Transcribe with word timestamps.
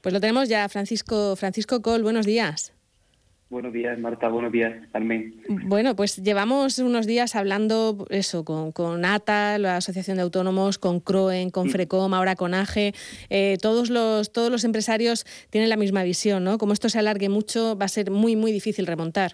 Pues 0.00 0.12
lo 0.12 0.20
tenemos 0.20 0.48
ya, 0.48 0.68
Francisco, 0.68 1.36
Francisco 1.36 1.82
Col, 1.82 2.02
buenos 2.02 2.26
días. 2.26 2.74
Buenos 3.50 3.72
días, 3.72 3.98
Marta. 3.98 4.28
Buenos 4.28 4.52
días, 4.52 4.72
Carmen. 4.92 5.34
Bueno, 5.66 5.96
pues 5.96 6.22
llevamos 6.22 6.78
unos 6.78 7.08
días 7.08 7.34
hablando 7.34 8.06
eso 8.08 8.44
con, 8.44 8.70
con 8.70 9.04
ATA, 9.04 9.58
la 9.58 9.78
Asociación 9.78 10.18
de 10.18 10.22
Autónomos, 10.22 10.78
con 10.78 11.00
CROEN, 11.00 11.50
con 11.50 11.66
mm. 11.66 11.70
FRECOM, 11.70 12.14
ahora 12.14 12.36
con 12.36 12.54
AGE. 12.54 12.92
Eh, 13.28 13.56
todos, 13.60 13.90
los, 13.90 14.32
todos 14.32 14.52
los 14.52 14.62
empresarios 14.62 15.24
tienen 15.50 15.68
la 15.68 15.76
misma 15.76 16.04
visión, 16.04 16.44
¿no? 16.44 16.58
Como 16.58 16.72
esto 16.72 16.88
se 16.88 17.00
alargue 17.00 17.28
mucho, 17.28 17.76
va 17.76 17.86
a 17.86 17.88
ser 17.88 18.12
muy, 18.12 18.36
muy 18.36 18.52
difícil 18.52 18.86
remontar. 18.86 19.32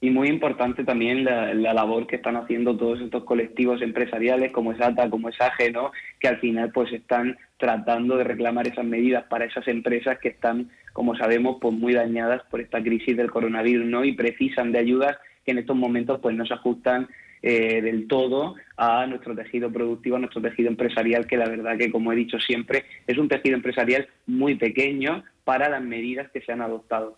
Y 0.00 0.10
muy 0.10 0.28
importante 0.28 0.82
también 0.82 1.24
la, 1.24 1.54
labor 1.54 2.08
que 2.08 2.16
están 2.16 2.36
haciendo 2.36 2.76
todos 2.76 3.00
estos 3.00 3.22
colectivos 3.22 3.82
empresariales, 3.82 4.50
como 4.50 4.72
es 4.72 4.80
ATA, 4.80 5.08
como 5.10 5.28
es 5.28 5.40
AGE, 5.40 5.70
¿no? 5.70 5.92
Que 6.18 6.26
al 6.26 6.40
final 6.40 6.72
pues 6.72 6.92
están 6.92 7.36
tratando 7.60 8.16
de 8.16 8.24
reclamar 8.24 8.66
esas 8.66 8.84
medidas 8.84 9.24
para 9.24 9.44
esas 9.44 9.68
empresas 9.68 10.18
que 10.18 10.30
están 10.30 10.70
como 10.92 11.16
sabemos, 11.16 11.58
pues 11.60 11.74
muy 11.74 11.92
dañadas 11.92 12.42
por 12.50 12.60
esta 12.60 12.82
crisis 12.82 13.16
del 13.16 13.30
coronavirus, 13.30 13.86
¿no? 13.86 14.04
Y 14.04 14.12
precisan 14.12 14.72
de 14.72 14.80
ayudas 14.80 15.16
que 15.44 15.52
en 15.52 15.58
estos 15.58 15.76
momentos 15.76 16.18
pues 16.20 16.34
no 16.34 16.44
se 16.44 16.54
ajustan 16.54 17.08
eh, 17.42 17.80
del 17.80 18.06
todo 18.06 18.56
a 18.76 19.06
nuestro 19.06 19.34
tejido 19.34 19.72
productivo, 19.72 20.16
a 20.16 20.18
nuestro 20.18 20.42
tejido 20.42 20.68
empresarial, 20.68 21.26
que 21.26 21.36
la 21.36 21.48
verdad 21.48 21.78
que, 21.78 21.90
como 21.90 22.12
he 22.12 22.16
dicho 22.16 22.38
siempre, 22.38 22.84
es 23.06 23.16
un 23.18 23.28
tejido 23.28 23.56
empresarial 23.56 24.08
muy 24.26 24.56
pequeño 24.56 25.24
para 25.44 25.68
las 25.68 25.82
medidas 25.82 26.30
que 26.32 26.42
se 26.42 26.52
han 26.52 26.60
adoptado. 26.60 27.16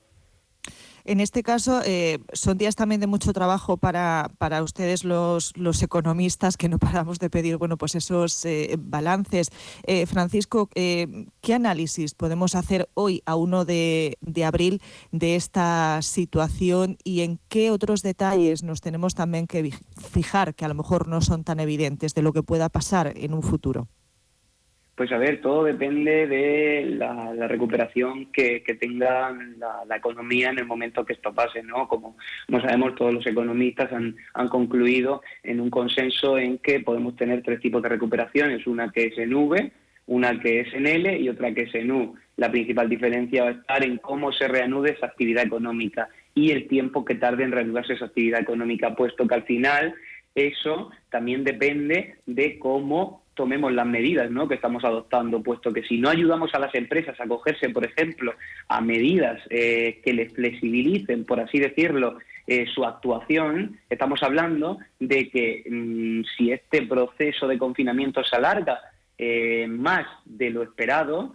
En 1.04 1.20
este 1.20 1.42
caso, 1.42 1.80
eh, 1.84 2.18
son 2.32 2.58
días 2.58 2.76
también 2.76 3.00
de 3.00 3.06
mucho 3.06 3.32
trabajo 3.32 3.76
para, 3.76 4.30
para 4.38 4.62
ustedes 4.62 5.04
los, 5.04 5.56
los, 5.56 5.82
economistas, 5.82 6.56
que 6.56 6.68
no 6.68 6.78
paramos 6.78 7.18
de 7.18 7.30
pedir 7.30 7.56
bueno, 7.56 7.76
pues 7.76 7.94
esos 7.94 8.44
eh, 8.44 8.76
balances. 8.78 9.48
Eh, 9.84 10.06
Francisco, 10.06 10.68
¿qué 10.72 11.54
análisis 11.54 12.14
podemos 12.14 12.54
hacer 12.54 12.88
hoy, 12.94 13.22
a 13.26 13.36
1 13.36 13.64
de, 13.64 14.18
de, 14.20 14.44
abril, 14.44 14.80
de 15.10 15.36
esta 15.36 16.00
situación 16.02 16.98
y 17.04 17.22
en 17.22 17.40
qué 17.48 17.70
otros 17.70 18.02
detalles 18.02 18.62
nos 18.62 18.80
tenemos 18.80 19.14
también 19.14 19.46
que 19.46 19.72
fijar, 19.96 20.54
que 20.54 20.64
a 20.64 20.68
lo 20.68 20.74
mejor 20.74 21.08
no 21.08 21.20
son 21.20 21.44
tan 21.44 21.60
evidentes, 21.60 22.14
de 22.14 22.22
lo 22.22 22.32
que 22.32 22.42
pueda 22.42 22.68
pasar 22.68 23.12
en 23.16 23.34
un 23.34 23.42
futuro? 23.42 23.88
Pues 24.94 25.10
a 25.10 25.16
ver, 25.16 25.40
todo 25.40 25.64
depende 25.64 26.26
de 26.26 26.84
la, 26.98 27.48
recuperación 27.48 28.26
que, 28.26 28.62
tenga 28.78 29.34
la, 29.86 29.96
economía 29.96 30.50
en 30.50 30.58
el 30.58 30.66
momento 30.66 31.04
que 31.04 31.14
esto 31.14 31.32
pase, 31.32 31.62
¿no? 31.62 31.88
Como, 31.88 32.16
sabemos, 32.48 32.94
todos 32.94 33.14
los 33.14 33.26
economistas 33.26 33.90
han, 33.92 34.16
concluido 34.48 35.22
en 35.42 35.60
un 35.60 35.70
consenso 35.70 36.36
en 36.36 36.58
que 36.58 36.80
podemos 36.80 37.16
tener 37.16 37.42
tres 37.42 37.60
tipos 37.60 37.82
de 37.82 37.88
recuperaciones, 37.88 38.66
una 38.66 38.92
que 38.92 39.06
es 39.06 39.18
en 39.18 39.32
V, 39.32 39.72
una 40.06 40.38
que 40.40 40.60
es 40.60 40.74
en 40.74 40.86
L 40.86 41.18
y 41.18 41.28
otra 41.30 41.54
que 41.54 41.62
es 41.62 41.74
en 41.74 41.90
U. 41.90 42.14
La 42.36 42.50
principal 42.50 42.88
diferencia 42.88 43.44
va 43.44 43.48
a 43.48 43.52
estar 43.52 43.84
en 43.84 43.96
cómo 43.96 44.30
se 44.30 44.46
reanude 44.46 44.92
esa 44.92 45.06
actividad 45.06 45.44
económica 45.44 46.08
y 46.34 46.50
el 46.50 46.68
tiempo 46.68 47.04
que 47.04 47.14
tarde 47.14 47.44
en 47.44 47.52
reanudarse 47.52 47.94
esa 47.94 48.06
actividad 48.06 48.40
económica, 48.40 48.94
puesto 48.94 49.26
que 49.26 49.34
al 49.34 49.44
final 49.44 49.94
eso 50.34 50.90
también 51.10 51.44
depende 51.44 52.16
de 52.26 52.58
cómo 52.58 53.22
tomemos 53.34 53.72
las 53.72 53.86
medidas 53.86 54.30
¿no? 54.30 54.48
que 54.48 54.54
estamos 54.54 54.84
adoptando, 54.84 55.42
puesto 55.42 55.72
que 55.72 55.82
si 55.82 55.98
no 55.98 56.10
ayudamos 56.10 56.54
a 56.54 56.58
las 56.58 56.74
empresas 56.74 57.18
a 57.20 57.26
cogerse, 57.26 57.70
por 57.70 57.84
ejemplo, 57.84 58.34
a 58.68 58.80
medidas 58.80 59.40
eh, 59.48 60.00
que 60.04 60.12
les 60.12 60.32
flexibilicen, 60.34 61.24
por 61.24 61.40
así 61.40 61.58
decirlo, 61.58 62.18
eh, 62.46 62.66
su 62.74 62.84
actuación, 62.84 63.78
estamos 63.88 64.22
hablando 64.22 64.78
de 64.98 65.30
que 65.30 65.64
mm, 65.68 66.24
si 66.36 66.52
este 66.52 66.82
proceso 66.82 67.46
de 67.48 67.58
confinamiento 67.58 68.22
se 68.24 68.36
alarga 68.36 68.80
eh, 69.16 69.66
más 69.68 70.06
de 70.24 70.50
lo 70.50 70.62
esperado, 70.62 71.34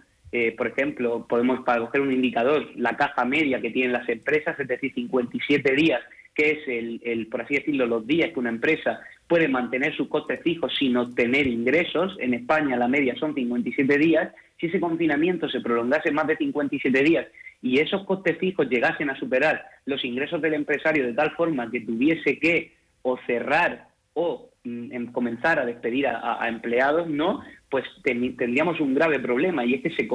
por 0.58 0.66
ejemplo, 0.66 1.26
podemos 1.26 1.60
para 1.64 1.80
coger 1.80 2.02
un 2.02 2.12
indicador, 2.12 2.68
la 2.76 2.98
caja 2.98 3.24
media 3.24 3.62
que 3.62 3.70
tienen 3.70 3.94
las 3.94 4.06
empresas, 4.10 4.60
es 4.60 4.68
decir, 4.68 4.92
57 4.92 5.74
días 5.74 6.02
que 6.38 6.52
es 6.52 6.68
el, 6.68 7.26
por 7.26 7.42
así 7.42 7.54
decirlo, 7.54 7.84
los 7.84 8.06
días 8.06 8.30
que 8.32 8.38
una 8.38 8.48
empresa 8.48 9.00
puede 9.26 9.48
mantener 9.48 9.96
sus 9.96 10.06
costes 10.06 10.40
fijos 10.40 10.72
sin 10.78 10.96
obtener 10.96 11.48
ingresos. 11.48 12.16
En 12.20 12.32
España 12.32 12.76
la 12.76 12.86
media 12.86 13.16
son 13.16 13.34
57 13.34 13.98
días. 13.98 14.32
Si 14.60 14.66
ese 14.66 14.78
confinamiento 14.78 15.48
se 15.48 15.60
prolongase 15.60 16.12
más 16.12 16.28
de 16.28 16.36
57 16.36 17.02
días 17.02 17.26
y 17.60 17.80
esos 17.80 18.04
costes 18.04 18.38
fijos 18.38 18.68
llegasen 18.70 19.10
a 19.10 19.18
superar 19.18 19.64
los 19.84 20.04
ingresos 20.04 20.40
del 20.40 20.54
empresario 20.54 21.04
de 21.04 21.12
tal 21.12 21.32
forma 21.32 21.68
que 21.72 21.80
tuviese 21.80 22.38
que 22.38 22.72
o 23.02 23.18
cerrar 23.26 23.88
o 24.14 24.48
mm, 24.62 24.92
em, 24.92 25.06
comenzar 25.10 25.58
a 25.58 25.66
despedir 25.66 26.06
a, 26.06 26.46
empleados, 26.48 27.08
no, 27.08 27.42
pues 27.68 27.84
tendríamos 28.04 28.78
un 28.78 28.94
grave 28.94 29.18
problema 29.18 29.64
y 29.64 29.74
es 29.74 29.82
que 29.82 29.90
se, 29.90 30.08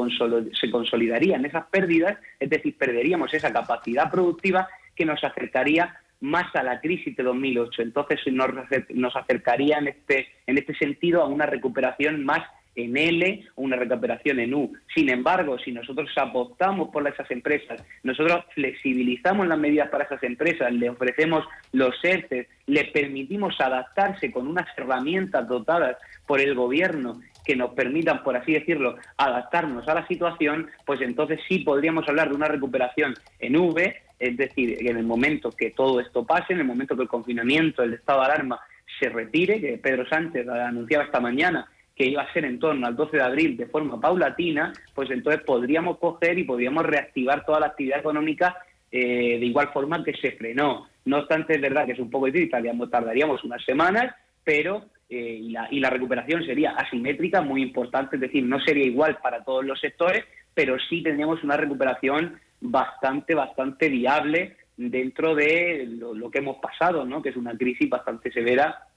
se 0.53 0.71
consolidarían 0.71 1.43
esas 1.43 1.65
pérdidas, 1.67 2.17
es 2.39 2.49
decir, 2.49 2.77
perderíamos 2.77 3.33
esa 3.33 3.51
capacidad 3.51 4.09
productiva 4.09 4.69
que 4.95 5.05
nos 5.05 5.21
acercaría 5.21 5.97
más 6.23 6.55
a 6.55 6.63
la 6.63 6.79
crisis 6.79 7.15
de 7.17 7.23
2008. 7.23 7.81
Entonces 7.81 8.19
nos, 8.31 9.15
acercaría 9.15 9.77
en 9.77 9.89
este, 9.89 10.27
en 10.47 10.57
este 10.57 10.73
sentido 10.75 11.21
a 11.21 11.27
una 11.27 11.45
recuperación 11.45 12.23
más 12.23 12.41
en 12.75 12.97
L 12.97 13.45
o 13.55 13.61
una 13.61 13.75
recuperación 13.75 14.39
en 14.39 14.53
U. 14.53 14.73
Sin 14.95 15.09
embargo, 15.09 15.59
si 15.59 15.71
nosotros 15.71 16.09
apostamos 16.15 16.89
por 16.89 17.07
esas 17.07 17.29
empresas, 17.29 17.83
nosotros 18.03 18.45
flexibilizamos 18.55 19.47
las 19.47 19.59
medidas 19.59 19.89
para 19.89 20.05
esas 20.05 20.23
empresas, 20.23 20.71
le 20.71 20.89
ofrecemos 20.89 21.45
los 21.71 21.93
ERTE, 22.03 22.47
le 22.67 22.85
permitimos 22.85 23.59
adaptarse 23.59 24.31
con 24.31 24.47
unas 24.47 24.65
herramientas 24.77 25.47
dotadas 25.47 25.97
por 26.25 26.39
el 26.39 26.55
gobierno 26.55 27.21
que 27.45 27.55
nos 27.57 27.73
permitan, 27.73 28.23
por 28.23 28.37
así 28.37 28.53
decirlo, 28.53 28.95
adaptarnos 29.17 29.87
a 29.89 29.95
la 29.95 30.07
situación, 30.07 30.69
pues 30.85 31.01
entonces 31.01 31.41
sí 31.49 31.59
podríamos 31.59 32.07
hablar 32.07 32.29
de 32.29 32.35
una 32.35 32.47
recuperación 32.47 33.13
en 33.39 33.57
V, 33.57 34.01
es 34.23 34.37
decir, 34.37 34.77
en 34.79 34.97
el 34.97 35.03
momento 35.03 35.51
que 35.51 35.71
todo 35.71 35.99
esto 35.99 36.25
pase, 36.25 36.53
en 36.53 36.59
el 36.59 36.65
momento 36.65 36.95
que 36.95 37.03
el 37.03 37.07
confinamiento, 37.09 37.83
el 37.83 37.93
estado 37.93 38.21
de 38.21 38.25
alarma 38.25 38.59
se 38.99 39.09
retire, 39.09 39.59
que 39.59 39.77
Pedro 39.77 40.07
Sánchez 40.07 40.47
anunciaba 40.47 41.05
esta 41.05 41.19
mañana 41.19 41.67
que 41.95 42.05
iba 42.05 42.23
a 42.23 42.33
ser 42.33 42.45
en 42.45 42.59
torno 42.59 42.87
al 42.87 42.95
12 42.95 43.17
de 43.17 43.23
abril 43.23 43.57
de 43.57 43.67
forma 43.67 43.99
paulatina, 43.99 44.73
pues 44.95 45.11
entonces 45.11 45.43
podríamos 45.43 45.99
coger 45.99 46.39
y 46.39 46.43
podríamos 46.43 46.85
reactivar 46.85 47.45
toda 47.45 47.59
la 47.59 47.67
actividad 47.67 47.99
económica 47.99 48.57
eh, 48.91 49.37
de 49.39 49.45
igual 49.45 49.69
forma 49.71 50.03
que 50.03 50.13
se 50.13 50.31
frenó. 50.31 50.87
No 51.05 51.19
obstante, 51.19 51.55
es 51.55 51.61
verdad 51.61 51.85
que 51.85 51.91
es 51.91 51.99
un 51.99 52.09
poco 52.09 52.27
difícil, 52.27 52.49
tardaríamos 52.49 53.43
unas 53.43 53.63
semanas, 53.63 54.15
pero 54.43 54.85
eh, 55.09 55.39
y, 55.41 55.49
la, 55.49 55.67
y 55.69 55.79
la 55.79 55.89
recuperación 55.89 56.43
sería 56.45 56.71
asimétrica, 56.71 57.41
muy 57.41 57.61
importante, 57.61 58.15
es 58.15 58.21
decir, 58.21 58.43
no 58.43 58.59
sería 58.59 58.85
igual 58.85 59.17
para 59.21 59.43
todos 59.43 59.63
los 59.65 59.79
sectores, 59.79 60.23
pero 60.53 60.77
sí 60.89 61.03
tendríamos 61.03 61.43
una 61.43 61.57
recuperación 61.57 62.39
bastante, 62.63 63.35
bastante 63.35 63.89
viable 63.89 64.57
dentro 64.77 65.35
de 65.35 65.85
lo, 65.85 66.31
que 66.31 66.39
hemos 66.39 66.57
pasado, 66.57 67.05
¿no? 67.05 67.21
que 67.21 67.29
es 67.29 67.35
una 67.35 67.55
crisis 67.57 67.89
bastante 67.89 68.31
severa 68.31 68.87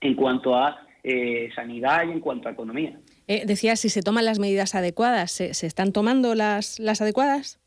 en 0.00 0.14
cuanto 0.14 0.54
a 0.54 0.86
eh, 1.02 1.48
sanidad 1.54 2.06
y 2.06 2.12
en 2.12 2.20
cuanto 2.20 2.48
a 2.48 2.52
economía. 2.52 2.98
Eh, 3.26 3.44
decía, 3.46 3.76
si 3.76 3.88
se 3.88 4.02
toman 4.02 4.24
las 4.24 4.38
medidas 4.38 4.74
adecuadas, 4.74 5.32
¿se, 5.32 5.54
se 5.54 5.66
están 5.66 5.92
tomando 5.92 6.34
las, 6.34 6.78
las 6.78 7.00
adecuadas? 7.00 7.58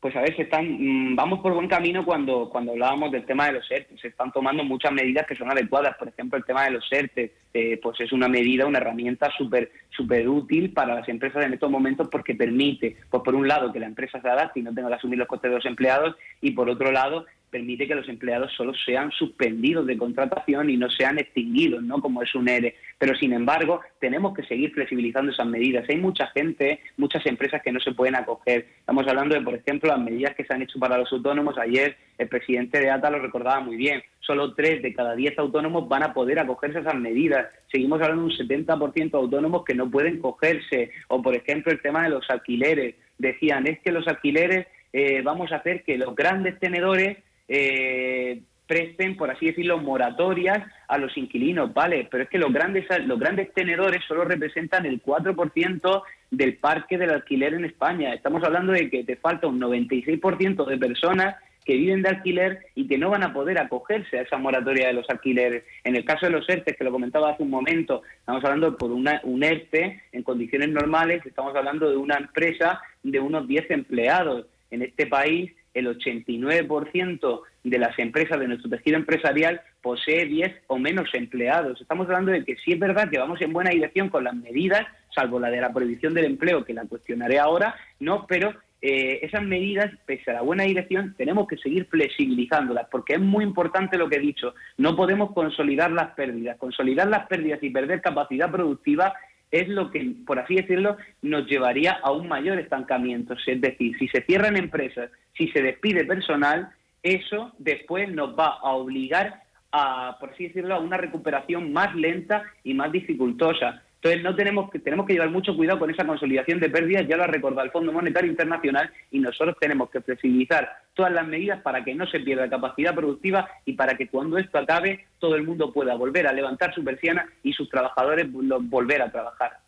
Pues 0.00 0.14
a 0.14 0.20
ver, 0.20 0.36
se 0.36 0.42
están, 0.42 0.64
mm, 0.64 1.16
vamos 1.16 1.40
por 1.40 1.54
buen 1.54 1.66
camino 1.66 2.04
cuando, 2.04 2.48
cuando 2.50 2.72
hablábamos 2.72 3.10
del 3.10 3.26
tema 3.26 3.46
de 3.46 3.54
los 3.54 3.70
ERTE. 3.70 3.98
Se 3.98 4.08
están 4.08 4.30
tomando 4.30 4.62
muchas 4.62 4.92
medidas 4.92 5.26
que 5.26 5.34
son 5.34 5.50
adecuadas. 5.50 5.96
Por 5.96 6.08
ejemplo, 6.08 6.38
el 6.38 6.44
tema 6.44 6.64
de 6.64 6.70
los 6.70 6.86
ERTE, 6.90 7.32
eh, 7.52 7.80
pues 7.82 7.98
es 8.00 8.12
una 8.12 8.28
medida, 8.28 8.66
una 8.66 8.78
herramienta 8.78 9.28
súper 9.36 9.72
súper 9.90 10.28
útil 10.28 10.72
para 10.72 10.94
las 10.94 11.08
empresas 11.08 11.44
en 11.44 11.54
estos 11.54 11.70
momentos 11.70 12.08
porque 12.08 12.36
permite, 12.36 12.96
pues 13.10 13.22
por 13.24 13.34
un 13.34 13.48
lado, 13.48 13.72
que 13.72 13.80
la 13.80 13.86
empresa 13.86 14.20
se 14.20 14.28
adapte 14.28 14.60
y 14.60 14.62
no 14.62 14.72
tenga 14.72 14.88
que 14.88 14.94
asumir 14.94 15.18
los 15.18 15.26
costes 15.26 15.50
de 15.50 15.56
los 15.56 15.66
empleados 15.66 16.14
y 16.40 16.52
por 16.52 16.70
otro 16.70 16.92
lado, 16.92 17.26
permite 17.50 17.86
que 17.86 17.94
los 17.94 18.08
empleados 18.08 18.52
solo 18.52 18.72
sean 18.74 19.10
suspendidos 19.12 19.86
de 19.86 19.96
contratación 19.96 20.70
y 20.70 20.76
no 20.76 20.90
sean 20.90 21.18
extinguidos, 21.18 21.82
¿no? 21.82 22.00
Como 22.00 22.22
es 22.22 22.34
un 22.34 22.48
ERE. 22.48 22.76
Pero 22.98 23.14
sin 23.16 23.32
embargo, 23.32 23.80
tenemos 24.00 24.34
que 24.34 24.42
seguir 24.44 24.72
flexibilizando 24.72 25.32
esas 25.32 25.46
medidas. 25.46 25.88
Hay 25.88 25.96
mucha 25.96 26.26
gente, 26.28 26.80
muchas 26.96 27.24
empresas 27.26 27.62
que 27.62 27.72
no 27.72 27.80
se 27.80 27.92
pueden 27.92 28.16
acoger. 28.16 28.66
Estamos 28.80 29.06
hablando 29.06 29.34
de, 29.34 29.40
por 29.40 29.54
ejemplo, 29.54 29.90
las 29.90 30.00
medidas 30.00 30.34
que 30.34 30.44
se 30.44 30.52
han 30.52 30.62
hecho 30.62 30.78
para 30.78 30.98
los 30.98 31.12
autónomos. 31.12 31.56
Ayer 31.58 31.96
el 32.18 32.28
presidente 32.28 32.80
de 32.80 32.90
ATA 32.90 33.10
lo 33.10 33.20
recordaba 33.20 33.60
muy 33.60 33.76
bien. 33.76 34.02
Solo 34.20 34.54
tres 34.54 34.82
de 34.82 34.92
cada 34.92 35.14
diez 35.14 35.38
autónomos 35.38 35.88
van 35.88 36.02
a 36.02 36.12
poder 36.12 36.38
acogerse 36.38 36.78
a 36.78 36.80
esas 36.82 36.96
medidas. 36.96 37.46
Seguimos 37.70 38.00
hablando 38.02 38.26
de 38.26 38.28
un 38.28 38.48
70% 38.48 39.10
de 39.10 39.18
autónomos 39.18 39.64
que 39.64 39.74
no 39.74 39.90
pueden 39.90 40.20
cogerse. 40.20 40.90
O, 41.08 41.22
por 41.22 41.34
ejemplo, 41.34 41.72
el 41.72 41.80
tema 41.80 42.02
de 42.04 42.10
los 42.10 42.28
alquileres. 42.28 42.96
Decían, 43.16 43.66
es 43.66 43.80
que 43.80 43.90
los 43.90 44.06
alquileres 44.06 44.66
eh, 44.92 45.22
vamos 45.22 45.52
a 45.52 45.56
hacer 45.56 45.82
que 45.82 45.98
los 45.98 46.14
grandes 46.14 46.58
tenedores 46.58 47.18
eh, 47.48 48.42
presten, 48.66 49.16
por 49.16 49.30
así 49.30 49.46
decirlo, 49.46 49.78
moratorias 49.78 50.62
a 50.86 50.98
los 50.98 51.16
inquilinos, 51.16 51.72
¿vale? 51.72 52.06
Pero 52.10 52.24
es 52.24 52.30
que 52.30 52.38
los 52.38 52.52
grandes, 52.52 52.86
los 53.06 53.18
grandes 53.18 53.52
tenedores 53.54 54.04
solo 54.06 54.24
representan 54.24 54.86
el 54.86 55.02
4% 55.02 56.02
del 56.30 56.56
parque 56.58 56.98
del 56.98 57.10
alquiler 57.10 57.54
en 57.54 57.64
España. 57.64 58.12
Estamos 58.12 58.44
hablando 58.44 58.72
de 58.72 58.90
que 58.90 59.04
te 59.04 59.16
falta 59.16 59.46
un 59.46 59.58
96% 59.58 60.66
de 60.66 60.76
personas 60.76 61.36
que 61.64 61.76
viven 61.76 62.02
de 62.02 62.08
alquiler 62.08 62.60
y 62.74 62.88
que 62.88 62.96
no 62.96 63.10
van 63.10 63.22
a 63.22 63.32
poder 63.34 63.58
acogerse 63.58 64.18
a 64.18 64.22
esa 64.22 64.38
moratoria 64.38 64.86
de 64.86 64.94
los 64.94 65.08
alquileres. 65.10 65.64
En 65.84 65.96
el 65.96 66.04
caso 66.04 66.26
de 66.26 66.32
los 66.32 66.48
ERTE, 66.48 66.74
que 66.74 66.84
lo 66.84 66.90
comentaba 66.90 67.30
hace 67.30 67.42
un 67.42 67.50
momento, 67.50 68.02
estamos 68.18 68.42
hablando 68.42 68.76
por 68.76 68.90
una, 68.90 69.20
un 69.24 69.44
ERTE 69.44 70.02
en 70.12 70.22
condiciones 70.22 70.70
normales, 70.70 71.24
estamos 71.26 71.54
hablando 71.54 71.90
de 71.90 71.96
una 71.98 72.16
empresa 72.16 72.80
de 73.02 73.20
unos 73.20 73.46
10 73.46 73.70
empleados. 73.70 74.46
En 74.70 74.82
este 74.82 75.06
país, 75.06 75.52
el 75.78 75.98
89% 75.98 77.42
de 77.64 77.78
las 77.78 77.98
empresas 77.98 78.38
de 78.38 78.48
nuestro 78.48 78.70
tejido 78.70 78.96
empresarial 78.96 79.60
posee 79.82 80.26
10 80.26 80.62
o 80.68 80.78
menos 80.78 81.08
empleados. 81.12 81.80
Estamos 81.80 82.06
hablando 82.06 82.32
de 82.32 82.44
que 82.44 82.56
sí 82.56 82.72
es 82.72 82.78
verdad 82.78 83.10
que 83.10 83.18
vamos 83.18 83.40
en 83.40 83.52
buena 83.52 83.70
dirección 83.70 84.08
con 84.08 84.24
las 84.24 84.34
medidas, 84.34 84.86
salvo 85.14 85.40
la 85.40 85.50
de 85.50 85.60
la 85.60 85.72
prohibición 85.72 86.14
del 86.14 86.26
empleo, 86.26 86.64
que 86.64 86.74
la 86.74 86.84
cuestionaré 86.84 87.38
ahora, 87.38 87.74
no, 88.00 88.26
pero 88.26 88.54
eh, 88.80 89.18
esas 89.22 89.42
medidas, 89.42 89.90
pese 90.06 90.30
a 90.30 90.34
la 90.34 90.42
buena 90.42 90.62
dirección, 90.62 91.14
tenemos 91.18 91.48
que 91.48 91.56
seguir 91.56 91.86
flexibilizándolas, 91.86 92.86
porque 92.90 93.14
es 93.14 93.20
muy 93.20 93.44
importante 93.44 93.98
lo 93.98 94.08
que 94.08 94.16
he 94.16 94.20
dicho. 94.20 94.54
No 94.76 94.94
podemos 94.94 95.32
consolidar 95.32 95.90
las 95.90 96.14
pérdidas. 96.14 96.56
Consolidar 96.58 97.08
las 97.08 97.26
pérdidas 97.26 97.60
y 97.62 97.70
perder 97.70 98.00
capacidad 98.00 98.50
productiva 98.50 99.14
es 99.50 99.68
lo 99.68 99.90
que, 99.90 100.14
por 100.26 100.38
así 100.38 100.54
decirlo, 100.56 100.96
nos 101.22 101.46
llevaría 101.46 101.92
a 102.02 102.12
un 102.12 102.28
mayor 102.28 102.58
estancamiento. 102.58 103.34
Es 103.46 103.60
decir, 103.60 103.96
si 103.98 104.08
se 104.08 104.22
cierran 104.22 104.56
empresas, 104.56 105.10
si 105.36 105.48
se 105.48 105.62
despide 105.62 106.04
personal, 106.04 106.70
eso 107.02 107.52
después 107.58 108.08
nos 108.10 108.38
va 108.38 108.58
a 108.62 108.70
obligar 108.72 109.42
a, 109.72 110.16
por 110.20 110.30
así 110.30 110.48
decirlo, 110.48 110.74
a 110.74 110.80
una 110.80 110.96
recuperación 110.96 111.72
más 111.72 111.94
lenta 111.94 112.42
y 112.64 112.74
más 112.74 112.92
dificultosa. 112.92 113.82
Entonces 113.96 114.22
no 114.22 114.36
tenemos 114.36 114.70
que 114.70 114.78
tenemos 114.78 115.06
que 115.06 115.14
llevar 115.14 115.30
mucho 115.30 115.56
cuidado 115.56 115.80
con 115.80 115.90
esa 115.90 116.06
consolidación 116.06 116.60
de 116.60 116.70
pérdidas, 116.70 117.08
ya 117.08 117.16
lo 117.16 117.24
ha 117.24 117.28
recordado 117.28 117.64
el 117.64 117.72
Fondo 117.72 117.92
Monetario 117.92 118.30
Internacional 118.30 118.90
y 119.10 119.18
nosotros 119.18 119.56
tenemos 119.60 119.90
que 119.90 120.00
flexibilizar 120.00 120.70
todas 120.98 121.12
las 121.12 121.28
medidas 121.28 121.62
para 121.62 121.84
que 121.84 121.94
no 121.94 122.08
se 122.08 122.18
pierda 122.18 122.50
capacidad 122.50 122.92
productiva 122.92 123.48
y 123.64 123.74
para 123.74 123.96
que 123.96 124.08
cuando 124.08 124.36
esto 124.36 124.58
acabe 124.58 125.06
todo 125.20 125.36
el 125.36 125.44
mundo 125.44 125.72
pueda 125.72 125.94
volver 125.94 126.26
a 126.26 126.32
levantar 126.32 126.74
su 126.74 126.82
persiana 126.82 127.24
y 127.44 127.52
sus 127.52 127.70
trabajadores 127.70 128.26
volver 128.32 129.02
a 129.02 129.12
trabajar. 129.12 129.60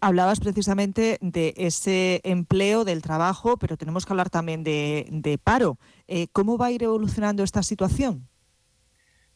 Hablabas 0.00 0.40
precisamente 0.40 1.18
de 1.20 1.52
ese 1.58 2.22
empleo, 2.24 2.86
del 2.86 3.02
trabajo, 3.02 3.58
pero 3.58 3.76
tenemos 3.76 4.06
que 4.06 4.14
hablar 4.14 4.30
también 4.30 4.64
de, 4.64 5.38
paro. 5.44 5.76
Eh, 6.08 6.28
¿Cómo 6.32 6.56
va 6.56 6.66
a 6.66 6.70
ir 6.70 6.82
evolucionando 6.82 7.42
esta 7.42 7.62
situación? 7.62 8.29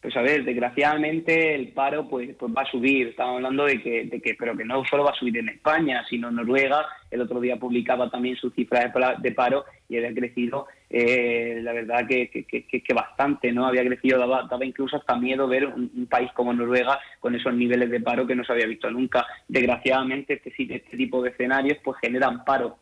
Pues 0.04 0.18
a 0.18 0.20
ver, 0.20 0.44
desgraciadamente 0.44 1.54
el 1.54 1.68
paro 1.68 2.06
pues, 2.06 2.36
pues 2.38 2.52
va 2.54 2.60
a 2.60 2.70
subir. 2.70 3.08
Estamos 3.08 3.36
hablando 3.36 3.64
de 3.64 3.80
que, 3.80 4.04
de 4.04 4.20
que, 4.20 4.34
pero 4.34 4.54
que 4.54 4.62
no 4.62 4.84
solo 4.84 5.02
va 5.02 5.12
a 5.12 5.18
subir 5.18 5.38
en 5.38 5.48
España, 5.48 6.04
sino 6.10 6.28
en 6.28 6.34
Noruega. 6.34 6.84
El 7.10 7.22
otro 7.22 7.40
día 7.40 7.56
publicaba 7.56 8.10
también 8.10 8.36
su 8.36 8.50
cifra 8.50 8.92
de 9.18 9.32
paro 9.32 9.64
y 9.88 9.96
había 9.96 10.12
crecido, 10.12 10.66
eh, 10.90 11.58
la 11.62 11.72
verdad 11.72 12.06
que, 12.06 12.28
que, 12.28 12.94
bastante, 12.94 13.50
¿no? 13.50 13.66
Había 13.66 13.86
crecido, 13.86 14.18
daba, 14.18 14.46
incluso 14.62 14.98
hasta 14.98 15.16
miedo 15.16 15.48
ver 15.48 15.68
un, 15.68 16.06
país 16.06 16.30
como 16.34 16.52
Noruega 16.52 17.00
con 17.18 17.34
esos 17.34 17.54
niveles 17.54 17.88
de 17.88 18.00
paro 18.00 18.26
que 18.26 18.34
no 18.34 18.44
se 18.44 18.52
había 18.52 18.66
visto 18.66 18.90
nunca. 18.90 19.26
Desgraciadamente 19.48 20.34
este, 20.34 20.52
este 20.58 20.96
tipo 20.98 21.22
de 21.22 21.30
escenarios 21.30 21.78
pues 21.82 21.96
generan 22.02 22.44
paro. 22.44 22.76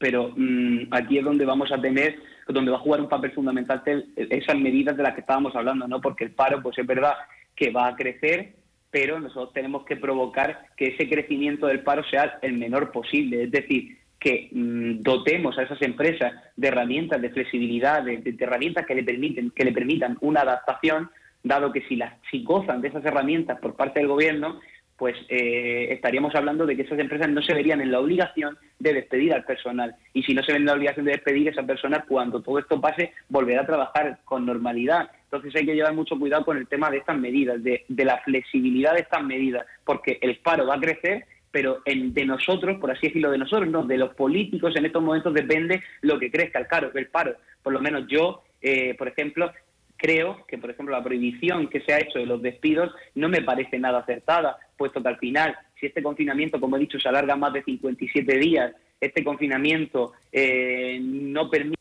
Pero 0.00 0.32
mm, 0.36 0.88
aquí 0.90 1.18
es 1.18 1.24
donde 1.24 1.44
vamos 1.44 1.70
a 1.70 1.80
tener 1.80 2.18
donde 2.52 2.70
va 2.70 2.78
a 2.78 2.80
jugar 2.80 3.00
un 3.00 3.08
papel 3.08 3.32
fundamental 3.32 3.82
esas 4.16 4.58
medidas 4.58 4.96
de 4.96 5.02
las 5.02 5.14
que 5.14 5.20
estábamos 5.20 5.54
hablando, 5.54 5.86
¿no? 5.86 6.00
Porque 6.00 6.24
el 6.24 6.32
paro, 6.32 6.62
pues 6.62 6.78
es 6.78 6.86
verdad 6.86 7.14
que 7.54 7.70
va 7.70 7.88
a 7.88 7.96
crecer, 7.96 8.54
pero 8.90 9.20
nosotros 9.20 9.52
tenemos 9.52 9.84
que 9.84 9.96
provocar 9.96 10.66
que 10.76 10.88
ese 10.88 11.08
crecimiento 11.08 11.66
del 11.66 11.82
paro 11.82 12.02
sea 12.04 12.38
el 12.42 12.54
menor 12.54 12.90
posible, 12.90 13.44
es 13.44 13.50
decir, 13.50 13.98
que 14.18 14.48
mm, 14.52 15.00
dotemos 15.00 15.58
a 15.58 15.62
esas 15.62 15.80
empresas 15.82 16.32
de 16.56 16.68
herramientas 16.68 17.22
de 17.22 17.30
flexibilidad, 17.30 18.02
de, 18.02 18.36
herramientas 18.38 18.86
que 18.86 18.94
le 18.94 19.04
permiten 19.04 19.50
que 19.50 19.64
le 19.64 19.72
permitan 19.72 20.18
una 20.20 20.40
adaptación, 20.40 21.10
dado 21.42 21.72
que 21.72 21.82
si 21.82 21.96
las 21.96 22.14
si 22.30 22.42
gozan 22.42 22.82
de 22.82 22.88
esas 22.88 23.04
herramientas 23.04 23.58
por 23.60 23.76
parte 23.76 24.00
del 24.00 24.08
gobierno, 24.08 24.60
pues 24.96 25.16
eh, 25.30 25.88
estaríamos 25.90 26.34
hablando 26.34 26.66
de 26.66 26.76
que 26.76 26.82
esas 26.82 26.98
empresas 26.98 27.30
no 27.30 27.40
se 27.40 27.54
verían 27.54 27.80
en 27.80 27.90
la 27.90 28.00
obligación 28.00 28.58
de 28.80 28.94
despedir 28.94 29.32
al 29.32 29.44
personal. 29.44 29.94
Y 30.12 30.22
si 30.24 30.34
no 30.34 30.42
se 30.42 30.52
ven 30.52 30.62
en 30.62 30.66
la 30.66 30.72
obligación 30.72 31.04
de 31.04 31.12
despedir, 31.12 31.48
esa 31.48 31.62
persona, 31.62 32.04
cuando 32.08 32.40
todo 32.40 32.58
esto 32.58 32.80
pase, 32.80 33.12
volverá 33.28 33.62
a 33.62 33.66
trabajar 33.66 34.18
con 34.24 34.44
normalidad. 34.44 35.10
Entonces 35.24 35.54
hay 35.54 35.66
que 35.66 35.74
llevar 35.74 35.94
mucho 35.94 36.18
cuidado 36.18 36.44
con 36.44 36.56
el 36.56 36.66
tema 36.66 36.90
de 36.90 36.98
estas 36.98 37.18
medidas, 37.18 37.62
de, 37.62 37.84
la 37.88 38.18
flexibilidad 38.18 38.94
de 38.94 39.02
estas 39.02 39.22
medidas, 39.22 39.64
porque 39.84 40.18
el 40.22 40.38
paro 40.38 40.66
va 40.66 40.74
a 40.74 40.80
crecer, 40.80 41.26
pero 41.52 41.82
de 41.84 42.24
nosotros, 42.24 42.78
por 42.80 42.90
así 42.90 43.08
decirlo, 43.08 43.30
de 43.30 43.38
nosotros, 43.38 43.68
no, 43.68 43.84
de 43.84 43.98
los 43.98 44.14
políticos 44.14 44.74
en 44.76 44.86
estos 44.86 45.02
momentos 45.02 45.34
depende 45.34 45.82
lo 46.00 46.18
que 46.18 46.30
crezca 46.30 46.58
el 46.58 46.66
paro. 46.66 46.90
El 46.94 47.08
paro, 47.08 47.36
por 47.62 47.72
lo 47.72 47.80
menos 47.80 48.06
yo, 48.08 48.42
eh, 48.62 48.94
por 48.94 49.08
ejemplo, 49.08 49.52
creo 49.96 50.46
que, 50.46 50.58
por 50.58 50.70
ejemplo, 50.70 50.96
la 50.96 51.04
prohibición 51.04 51.68
que 51.68 51.80
se 51.82 51.92
ha 51.92 51.98
hecho 51.98 52.18
de 52.18 52.26
los 52.26 52.40
despidos 52.40 52.92
no 53.14 53.28
me 53.28 53.42
parece 53.42 53.78
nada 53.78 54.00
acertada, 54.00 54.56
puesto 54.76 55.02
que 55.02 55.08
al 55.08 55.18
final, 55.18 55.56
si 55.80 55.86
este 55.86 56.02
confinamiento, 56.02 56.60
como 56.60 56.76
he 56.76 56.80
dicho, 56.80 57.00
se 57.00 57.08
alarga 57.08 57.34
más 57.34 57.52
de 57.52 57.64
57 57.64 58.38
días, 58.38 58.72
este 59.00 59.24
confinamiento 59.24 60.12
eh, 60.30 61.00
no 61.00 61.48
permite 61.48 61.80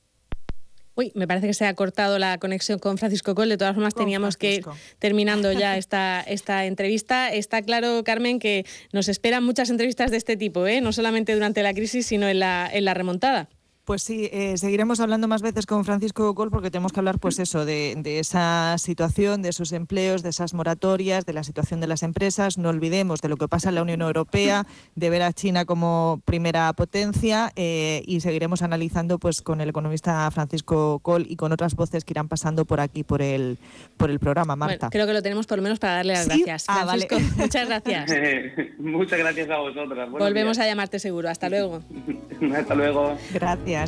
Uy, 0.95 1.13
me 1.15 1.27
parece 1.27 1.47
que 1.47 1.53
se 1.53 1.65
ha 1.65 1.73
cortado 1.75 2.19
la 2.19 2.37
conexión 2.39 2.77
con 2.77 2.97
Francisco 2.97 3.33
Col. 3.33 3.47
De 3.47 3.55
todas 3.55 3.73
formas, 3.73 3.95
teníamos 3.95 4.35
que 4.35 4.55
ir 4.55 4.65
terminando 4.99 5.53
ya 5.53 5.77
esta, 5.77 6.19
esta 6.19 6.65
entrevista. 6.65 7.31
Está 7.33 7.61
claro, 7.61 8.03
Carmen, 8.03 8.37
que 8.37 8.65
nos 8.91 9.07
esperan 9.07 9.45
muchas 9.45 9.69
entrevistas 9.69 10.11
de 10.11 10.17
este 10.17 10.35
tipo, 10.35 10.67
¿eh? 10.67 10.81
no 10.81 10.91
solamente 10.91 11.33
durante 11.33 11.63
la 11.63 11.73
crisis, 11.73 12.05
sino 12.05 12.27
en 12.27 12.39
la, 12.39 12.69
en 12.69 12.83
la 12.83 12.93
remontada. 12.93 13.47
Pues 13.89 14.03
sí, 14.03 14.29
eh, 14.31 14.55
seguiremos 14.55 14.99
hablando 14.99 15.27
más 15.27 15.41
veces 15.41 15.65
con 15.65 15.83
Francisco 15.83 16.35
Col 16.35 16.51
porque 16.51 16.69
tenemos 16.69 16.93
que 16.93 16.99
hablar, 16.99 17.17
pues 17.17 17.39
eso, 17.39 17.65
de, 17.65 17.99
esa 18.19 18.77
situación, 18.77 19.41
de 19.41 19.49
esos 19.49 19.71
empleos, 19.71 20.21
de 20.21 20.29
esas 20.29 20.53
moratorias, 20.53 21.25
de 21.25 21.33
la 21.33 21.43
situación 21.43 21.81
de 21.81 21.87
las 21.87 22.03
empresas. 22.03 22.59
No 22.59 22.69
olvidemos 22.69 23.19
de 23.19 23.29
lo 23.29 23.37
que 23.37 23.47
pasa 23.47 23.69
en 23.69 23.73
la 23.73 23.81
Unión 23.81 24.03
Europea, 24.03 24.67
de 24.93 25.09
ver 25.09 25.23
a 25.23 25.33
China 25.33 25.65
como 25.65 26.21
primera 26.23 26.71
potencia 26.73 27.51
eh, 27.55 28.03
y 28.05 28.19
seguiremos 28.19 28.61
analizando, 28.61 29.17
pues, 29.17 29.41
con 29.41 29.59
el 29.59 29.69
economista 29.69 30.29
Francisco 30.29 30.99
Col 30.99 31.25
y 31.27 31.35
con 31.35 31.51
otras 31.51 31.73
voces 31.73 32.05
que 32.05 32.13
irán 32.13 32.27
pasando 32.27 32.65
por 32.65 32.81
aquí 32.81 33.03
por 33.03 33.23
el 33.23 33.57
por 33.97 34.11
el 34.11 34.19
programa, 34.19 34.55
Marta. 34.55 34.89
creo 34.91 35.07
que 35.07 35.13
lo 35.13 35.23
tenemos 35.23 35.47
por 35.47 35.57
lo 35.57 35.63
menos 35.63 35.79
para 35.79 35.95
darle 35.95 36.13
las 36.13 36.27
gracias. 36.27 36.65
Ah, 36.67 36.85
Francisco, 36.85 37.17
muchas 37.37 37.67
gracias. 37.67 38.11
muchas 38.77 39.17
gracias 39.17 39.49
a 39.49 39.57
vosotras. 39.57 40.11
Volvemos 40.11 40.59
a 40.59 40.67
llamarte 40.67 40.99
seguro. 40.99 41.27
Hasta 41.27 41.49
luego. 41.49 41.81
Hasta 42.55 42.75
luego. 42.75 43.17
Gracias. 43.33 43.78